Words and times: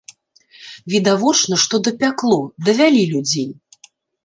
Відавочна, 0.93 1.59
што 1.65 1.75
дапякло, 1.89 2.41
давялі 2.69 3.03
людзей. 3.15 3.49